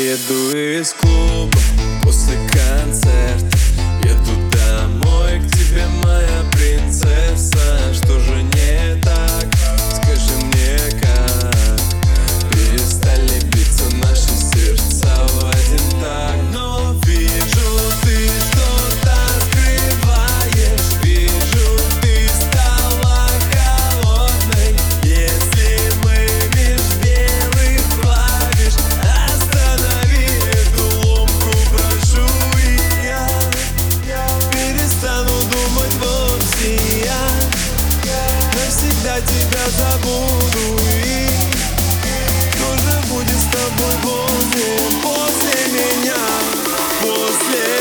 Еду 0.00 0.56
из 0.56 0.94
клуба 0.94 1.58
после 2.02 2.34
концерта. 2.48 3.58
Еду 4.02 4.49
забуду 39.70 40.82
и 40.94 41.28
Нужно 42.58 43.00
будет 43.08 43.38
с 43.38 43.44
тобой 43.44 43.94
после, 45.02 45.58
меня, 45.72 46.16
после. 47.00 47.80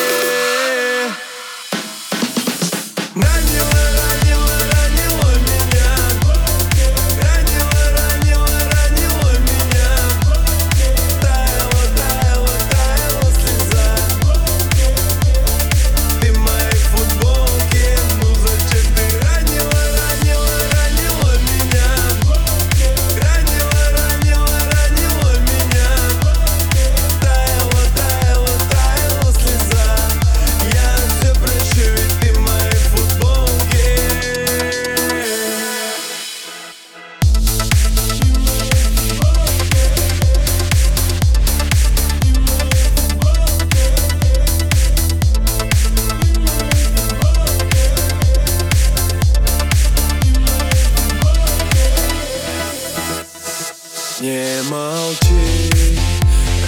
Не 54.22 54.62
молчи, 54.70 55.98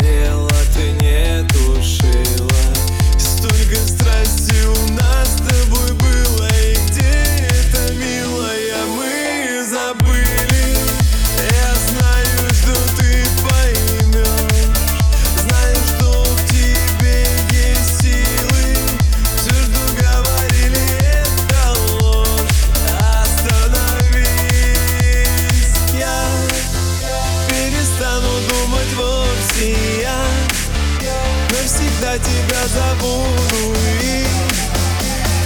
я 32.07 32.17
тебя 32.17 32.67
забуду 32.67 33.27
ну 33.51 33.73
И 34.01 34.25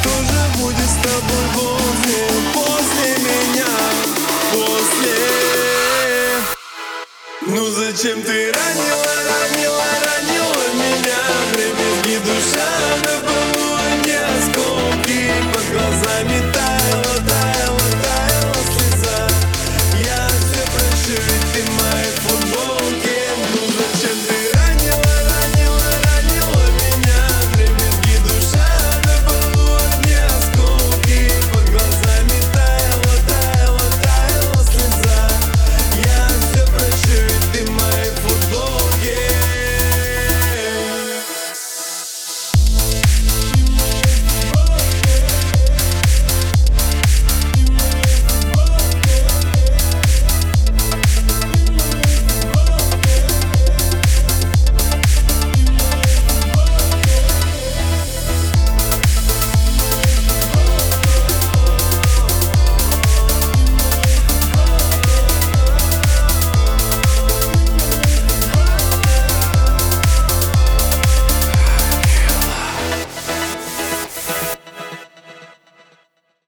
тоже 0.04 0.42
будет 0.58 0.90
с 0.90 0.98
тобой 1.02 1.46
возле 1.56 2.24
После 2.54 3.10
меня, 3.18 3.74
после? 4.54 5.18
Ну 7.48 7.64
зачем 7.72 8.22
ты 8.22 8.52
раньше 8.52 8.81